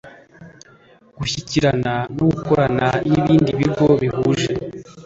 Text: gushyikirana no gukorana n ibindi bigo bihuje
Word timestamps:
gushyikirana 1.17 1.93
no 2.17 2.25
gukorana 2.35 2.87
n 3.09 3.11
ibindi 3.19 3.51
bigo 3.59 3.87
bihuje 4.01 4.53